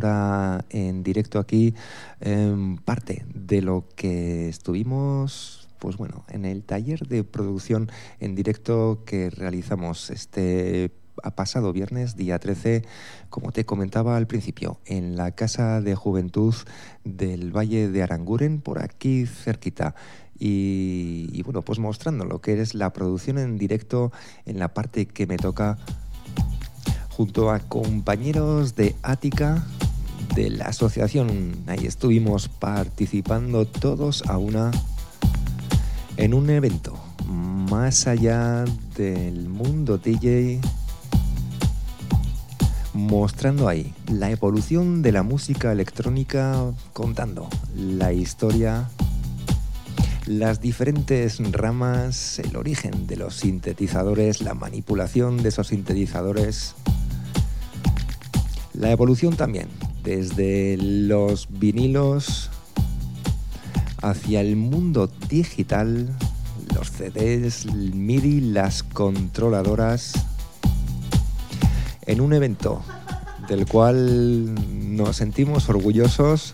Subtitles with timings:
[0.00, 1.74] ahora en directo aquí
[2.20, 9.02] em, parte de lo que estuvimos pues bueno, en el taller de producción en directo
[9.06, 10.92] que realizamos este
[11.34, 12.84] pasado viernes, día 13,
[13.30, 16.54] como te comentaba al principio, en la Casa de Juventud
[17.04, 19.94] del Valle de Aranguren, por aquí cerquita.
[20.38, 24.12] Y, bueno, pues mostrando lo que es la producción en directo
[24.46, 25.76] en la parte que me toca
[27.20, 29.66] junto a compañeros de Ática
[30.34, 31.52] de la asociación.
[31.66, 34.70] Ahí estuvimos participando todos a una
[36.16, 38.64] en un evento más allá
[38.96, 40.62] del mundo DJ
[42.94, 48.88] mostrando ahí la evolución de la música electrónica, contando la historia,
[50.24, 56.76] las diferentes ramas, el origen de los sintetizadores, la manipulación de esos sintetizadores,
[58.80, 59.68] la evolución también
[60.02, 62.50] desde los vinilos
[64.00, 66.16] hacia el mundo digital,
[66.74, 70.14] los CDs, el MIDI, las controladoras,
[72.06, 72.82] en un evento
[73.48, 74.54] del cual
[74.96, 76.50] nos sentimos orgullosos.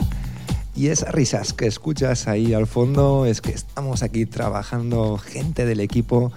[0.75, 5.79] Y esas risas que escuchas ahí al fondo es que estamos aquí trabajando gente del
[5.79, 6.33] equipo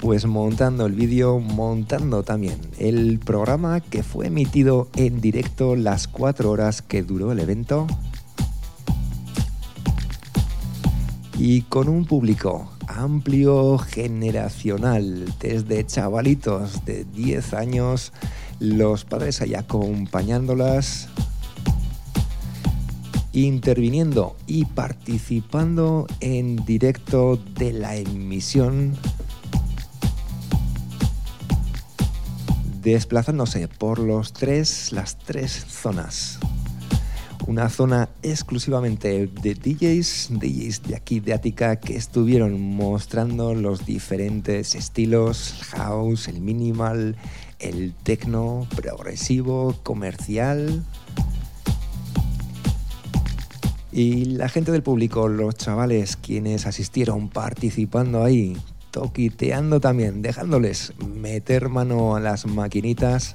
[0.00, 6.50] pues montando el vídeo, montando también el programa que fue emitido en directo las cuatro
[6.50, 7.86] horas que duró el evento.
[11.38, 18.12] Y con un público amplio generacional, desde chavalitos de 10 años
[18.58, 21.08] los padres ahí acompañándolas,
[23.32, 28.96] interviniendo y participando en directo de la emisión,
[32.80, 36.38] desplazándose por los tres, las tres zonas.
[37.46, 44.74] Una zona exclusivamente de DJs, DJs de aquí de Ática que estuvieron mostrando los diferentes
[44.74, 47.16] estilos, el house, el minimal,
[47.58, 50.84] el tecno progresivo, comercial.
[53.92, 58.56] Y la gente del público, los chavales quienes asistieron participando ahí,
[58.90, 63.34] toquiteando también, dejándoles meter mano a las maquinitas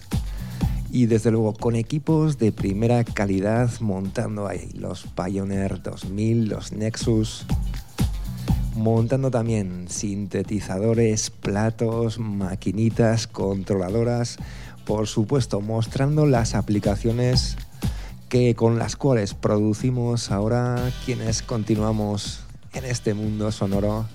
[0.92, 7.46] y desde luego con equipos de primera calidad montando ahí los Pioneer 2000, los Nexus,
[8.76, 14.38] montando también sintetizadores, platos, maquinitas, controladoras,
[14.86, 17.58] por supuesto mostrando las aplicaciones
[18.30, 22.42] que con las cuales producimos ahora quienes continuamos
[22.74, 24.06] en este mundo sonoro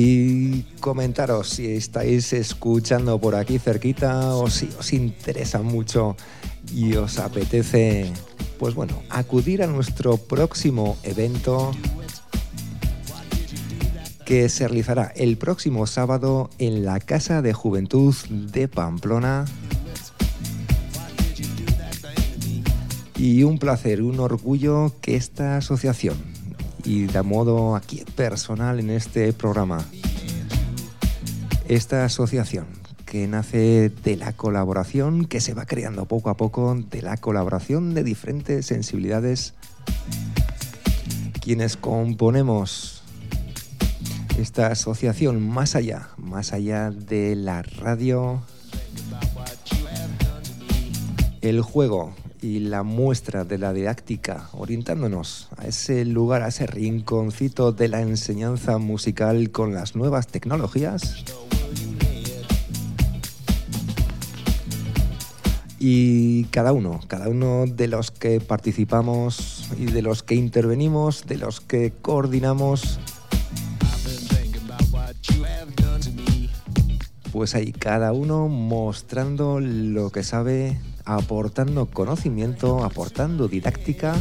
[0.00, 6.16] y comentaros si estáis escuchando por aquí cerquita o si os interesa mucho
[6.72, 8.12] y os apetece,
[8.60, 11.72] pues bueno, acudir a nuestro próximo evento
[14.24, 19.46] que se realizará el próximo sábado en la Casa de Juventud de Pamplona.
[23.16, 26.37] Y un placer, un orgullo que esta asociación
[26.88, 29.84] y de modo aquí personal en este programa.
[31.68, 32.66] Esta asociación
[33.04, 37.92] que nace de la colaboración, que se va creando poco a poco, de la colaboración
[37.92, 39.52] de diferentes sensibilidades,
[41.42, 43.02] quienes componemos
[44.38, 48.40] esta asociación más allá, más allá de la radio,
[51.42, 57.72] el juego, y la muestra de la didáctica, orientándonos a ese lugar, a ese rinconcito
[57.72, 61.24] de la enseñanza musical con las nuevas tecnologías.
[65.80, 71.38] Y cada uno, cada uno de los que participamos y de los que intervenimos, de
[71.38, 72.98] los que coordinamos,
[77.32, 84.14] pues ahí cada uno mostrando lo que sabe aportando conocimiento, aportando didáctica.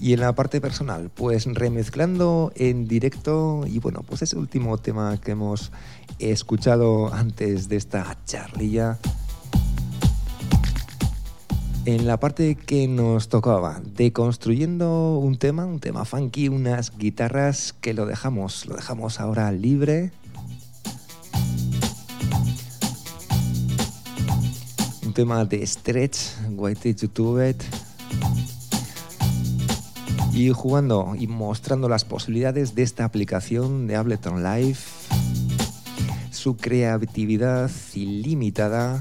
[0.00, 5.20] Y en la parte personal, pues remezclando en directo y bueno, pues ese último tema
[5.20, 5.72] que hemos
[6.20, 9.00] escuchado antes de esta charlilla
[11.86, 17.94] en la parte que nos tocaba, deconstruyendo un tema, un tema funky, unas guitarras que
[17.94, 20.10] lo dejamos, lo dejamos ahora libre.
[25.04, 26.18] Un tema de Stretch,
[26.50, 27.62] White to It.
[30.32, 34.80] Y jugando y mostrando las posibilidades de esta aplicación de Ableton Live,
[36.32, 39.00] su creatividad ilimitada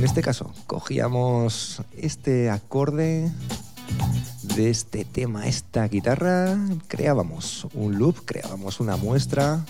[0.00, 3.30] en este caso, cogíamos este acorde
[4.56, 6.58] de este tema, esta guitarra,
[6.88, 9.62] creábamos un loop, creábamos una muestra,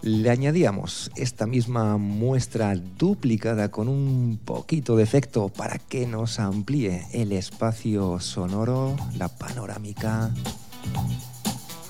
[0.00, 7.08] le añadíamos esta misma muestra duplicada con un poquito de efecto para que nos amplíe
[7.12, 10.30] el espacio sonoro, la panorámica.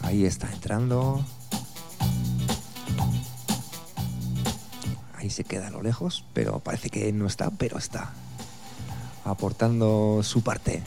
[0.02, 1.24] Ahí está entrando.
[5.30, 8.12] Se queda a lo lejos, pero parece que no está, pero está.
[9.24, 10.82] Aportando su parte.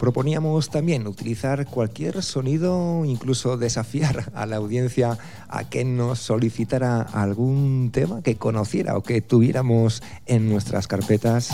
[0.00, 7.90] Proponíamos también utilizar cualquier sonido, incluso desafiar a la audiencia a que nos solicitara algún
[7.92, 11.50] tema que conociera o que tuviéramos en nuestras carpetas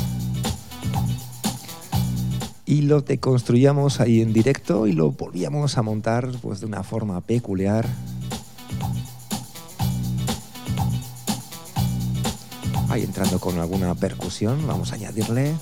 [2.66, 7.20] y lo deconstruíamos ahí en directo y lo volvíamos a montar pues de una forma
[7.20, 7.86] peculiar.
[12.88, 15.54] Ahí entrando con alguna percusión, vamos a añadirle.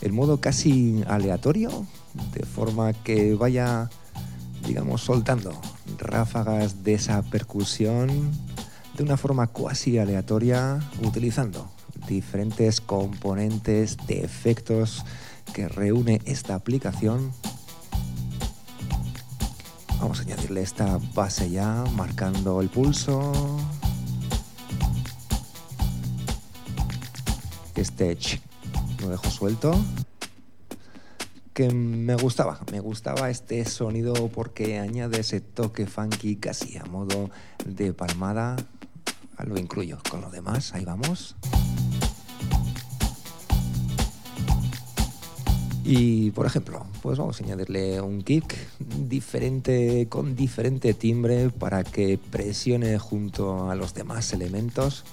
[0.00, 1.84] El modo casi aleatorio,
[2.32, 3.90] de forma que vaya,
[4.66, 5.52] digamos, soltando
[5.98, 8.47] ráfagas de esa percusión
[8.98, 11.70] de una forma cuasi aleatoria utilizando
[12.08, 15.04] diferentes componentes de efectos
[15.54, 17.32] que reúne esta aplicación.
[20.00, 23.32] Vamos a añadirle esta base ya, marcando el pulso.
[27.76, 28.18] Este
[29.00, 29.78] lo dejo suelto.
[31.54, 37.30] Que me gustaba, me gustaba este sonido porque añade ese toque funky casi a modo
[37.64, 38.56] de palmada
[39.44, 41.36] lo incluyo con lo demás, ahí vamos.
[45.90, 52.18] Y por ejemplo, pues vamos a añadirle un kick diferente, con diferente timbre para que
[52.18, 55.04] presione junto a los demás elementos.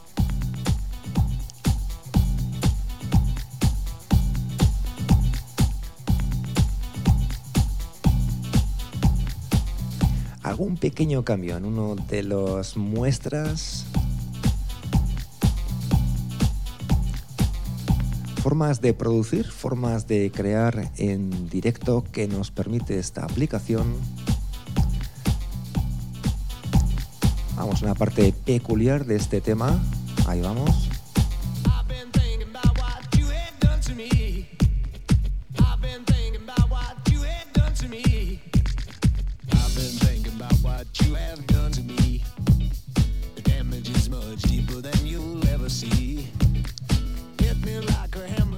[10.43, 13.85] Algún pequeño cambio en uno de los muestras
[18.45, 23.95] formas de producir, formas de crear en directo que nos permite esta aplicación.
[27.55, 29.83] Vamos a una parte peculiar de este tema.
[30.27, 30.94] Ahí vamos.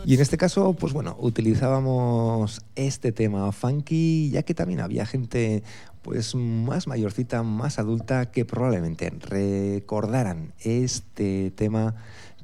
[0.07, 5.63] Y en este caso, pues bueno, utilizábamos este tema funky, ya que también había gente
[6.01, 11.95] pues más mayorcita, más adulta, que probablemente recordaran este tema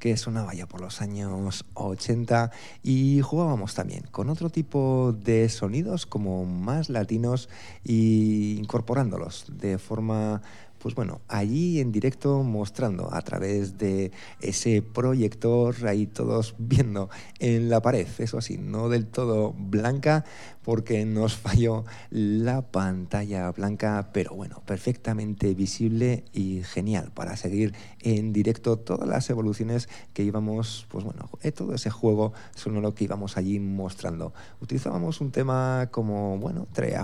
[0.01, 2.51] que sonaba ya por los años 80
[2.83, 7.47] y jugábamos también con otro tipo de sonidos como más latinos
[7.85, 10.41] e incorporándolos de forma
[10.83, 14.11] pues bueno, allí en directo mostrando a través de
[14.41, 17.09] ese proyector, ahí todos viendo
[17.39, 20.25] en la pared, eso así, no del todo blanca,
[20.61, 28.33] porque nos falló la pantalla blanca, pero bueno, perfectamente visible y genial para seguir en
[28.33, 33.37] directo todas las evoluciones que íbamos, pues bueno, eh, todo ese juego sonoro que íbamos
[33.37, 34.33] allí mostrando.
[34.59, 36.97] Utilizábamos un tema como, bueno, tre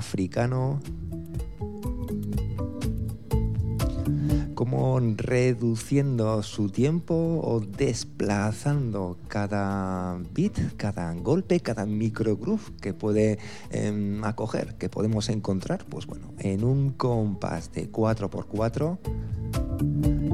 [5.18, 13.40] reduciendo su tiempo o desplazando cada beat, cada golpe, cada micro groove que puede
[13.72, 18.98] em, acoger, que podemos encontrar, pues bueno, en un compás de 4x4.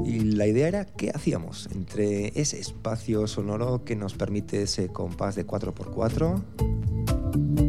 [0.04, 5.34] Y la idea era qué hacíamos entre ese espacio sonoro que nos permite ese compás
[5.34, 7.65] de 4x4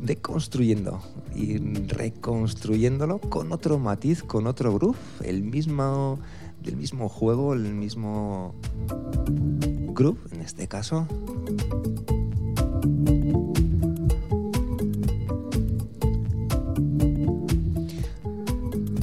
[0.00, 1.00] deconstruyendo
[1.34, 6.18] y reconstruyéndolo con otro matiz, con otro groove, el mismo,
[6.62, 8.54] del mismo juego, el mismo
[9.94, 11.06] groove en este caso.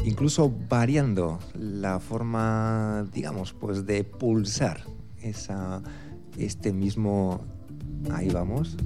[0.03, 4.81] Incluso variando la forma, digamos, pues de pulsar
[5.21, 5.83] esa,
[6.37, 7.41] este mismo...
[8.11, 8.77] Ahí vamos.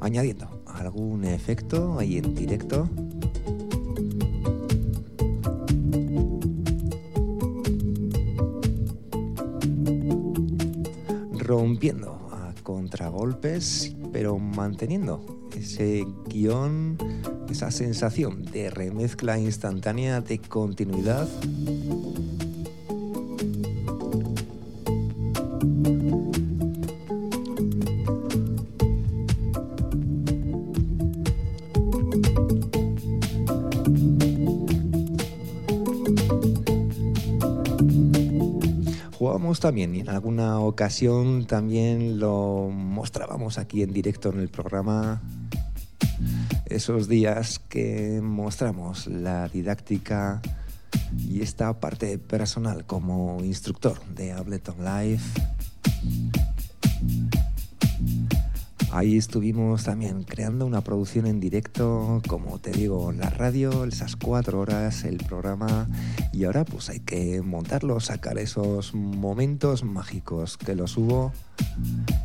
[0.00, 2.88] Añadiendo algún efecto ahí en directo.
[11.38, 15.20] Rompiendo a contragolpes, pero manteniendo
[15.56, 16.98] ese guion,
[17.50, 21.28] esa sensación de remezcla instantánea, de continuidad.
[39.56, 45.22] También y en alguna ocasión también lo mostrábamos aquí en directo en el programa.
[46.66, 50.42] Esos días que mostramos la didáctica
[51.16, 55.22] y esta parte personal como instructor de Ableton Live.
[58.90, 64.60] Ahí estuvimos también creando una producción en directo, como te digo, la radio, esas cuatro
[64.60, 65.88] horas, el programa,
[66.32, 71.32] y ahora pues hay que montarlo, sacar esos momentos mágicos que los hubo.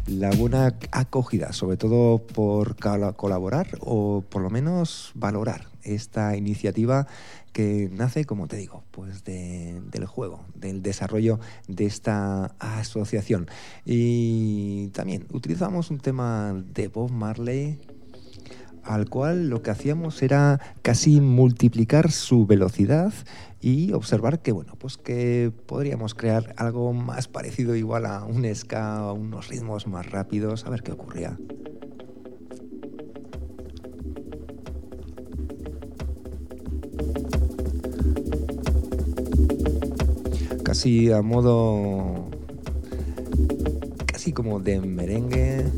[0.08, 7.08] La buena acogida, sobre todo por colaborar o por lo menos valorar esta iniciativa
[7.52, 13.48] que nace, como te digo, pues del juego, del desarrollo de esta asociación.
[13.86, 17.80] Y también utilizamos un tema de Bob Marley
[18.84, 23.14] al cual lo que hacíamos era casi multiplicar su velocidad
[23.62, 29.12] y observar que bueno pues que podríamos crear algo más parecido igual a un ska
[29.14, 31.38] unos ritmos más rápidos a ver qué ocurría
[40.74, 42.32] casi a modo
[44.08, 45.72] casi como de merengue.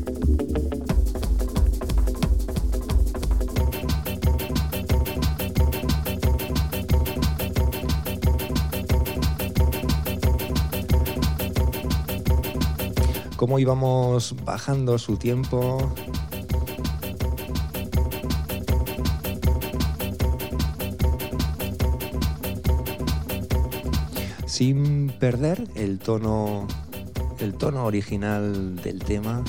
[13.36, 15.92] Cómo íbamos bajando su tiempo
[24.56, 26.66] sin perder el tono,
[27.40, 29.44] el tono original del tema.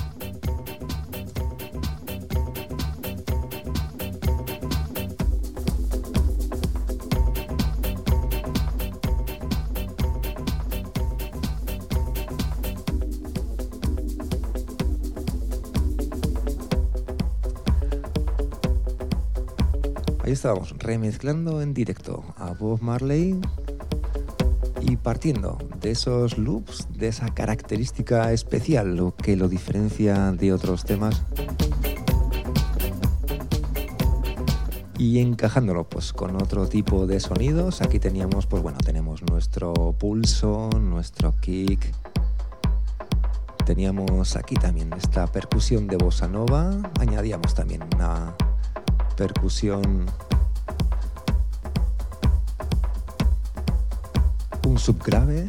[20.22, 23.40] Ahí estábamos remezclando en directo a Bob Marley
[24.88, 30.86] y partiendo de esos loops, de esa característica especial, lo que lo diferencia de otros
[30.86, 31.24] temas,
[34.98, 40.70] y encajándolo pues con otro tipo de sonidos, aquí teníamos pues bueno, tenemos nuestro pulso,
[40.80, 41.94] nuestro kick,
[43.66, 48.36] teníamos aquí también esta percusión de bossa nova, añadíamos también una
[49.18, 50.06] percusión
[54.78, 55.48] subgrave,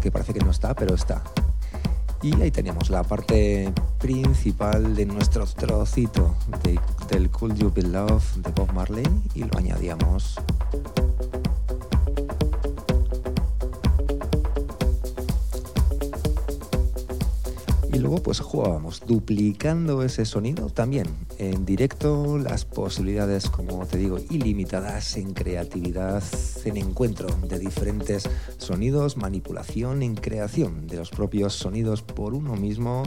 [0.00, 1.22] que parece que no está, pero está.
[2.22, 6.34] Y ahí teníamos la parte principal de nuestro trocito
[7.08, 10.40] del Cool You Be Love de Bob Marley y lo añadíamos
[17.98, 24.18] y luego pues jugábamos duplicando ese sonido también en directo las posibilidades como te digo
[24.30, 26.22] ilimitadas en creatividad
[26.64, 33.02] en encuentro de diferentes sonidos manipulación en creación de los propios sonidos por uno mismo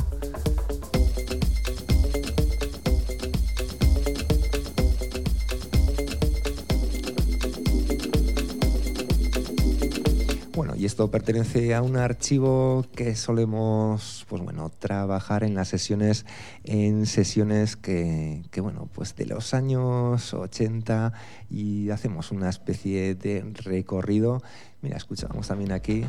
[10.82, 16.26] y esto pertenece a un archivo que solemos pues bueno trabajar en las sesiones
[16.64, 21.14] en sesiones que, bueno pues de los años 80
[21.52, 24.42] y hacemos una especie de recorrido.
[24.82, 26.04] Mira escuchamos también aquí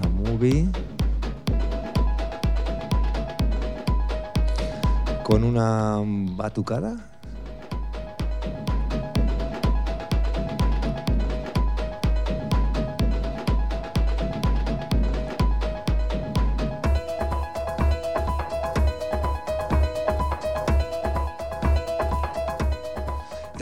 [0.00, 0.68] a movie
[5.24, 5.98] con una
[6.36, 7.15] batucada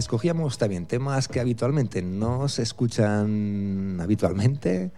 [0.04, 4.90] escogíamos también temas que habitualmente no se escuchan habitualmente.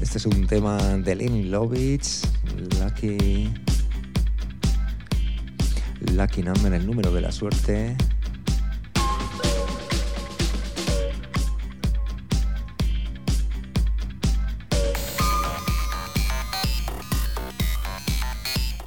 [0.00, 2.22] Este es un tema de Lenny Lovitz,
[2.80, 3.54] Lucky,
[6.00, 7.96] Lucky Number, el número de la suerte.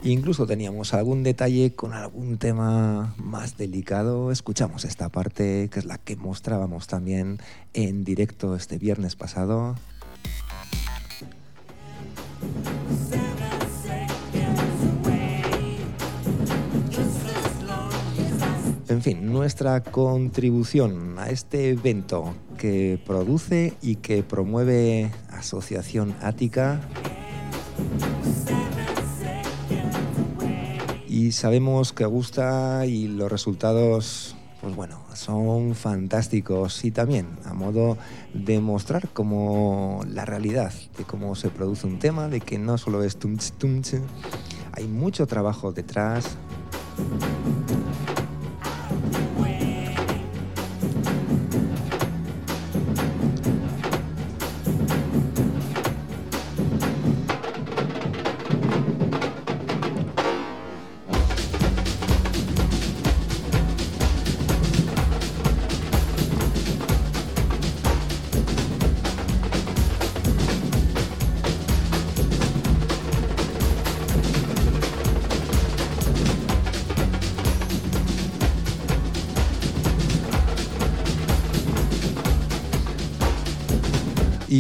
[0.03, 4.31] Incluso teníamos algún detalle con algún tema más delicado.
[4.31, 7.39] Escuchamos esta parte, que es la que mostrábamos también
[7.73, 9.75] en directo este viernes pasado.
[18.89, 26.81] En fin, nuestra contribución a este evento que produce y que promueve Asociación Ática
[31.11, 37.97] y sabemos que gusta y los resultados pues bueno, son fantásticos y también a modo
[38.33, 43.03] de mostrar como la realidad de cómo se produce un tema, de que no solo
[43.03, 43.95] es tumch tumch,
[44.71, 46.37] hay mucho trabajo detrás.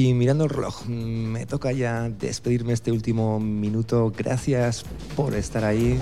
[0.01, 4.11] Y mirando el reloj, me toca ya despedirme este último minuto.
[4.17, 4.83] Gracias
[5.15, 5.99] por estar ahí.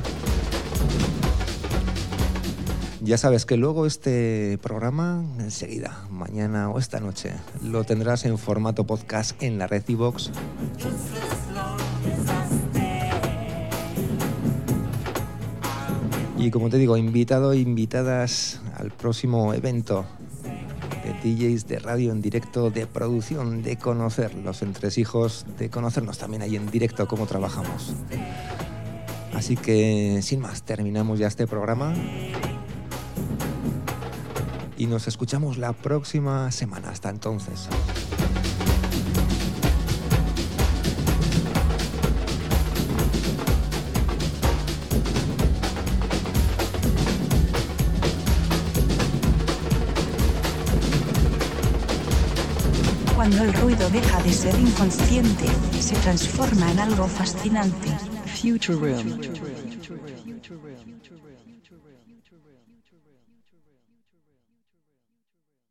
[3.02, 8.86] Ya sabes que luego este programa, enseguida, mañana o esta noche, lo tendrás en formato
[8.86, 9.84] podcast en la red.
[16.38, 20.06] Y como te digo, invitado e invitadas al próximo evento
[21.24, 26.56] DJs de radio en directo, de producción, de conocer los entresijos, de conocernos también ahí
[26.56, 27.94] en directo cómo trabajamos.
[29.34, 31.94] Así que, sin más, terminamos ya este programa.
[34.78, 36.90] Y nos escuchamos la próxima semana.
[36.90, 37.70] Hasta entonces.
[53.30, 55.46] Cuando el ruido deja de ser inconsciente,
[55.80, 57.90] se transforma en algo fascinante.
[58.42, 59.06] Future.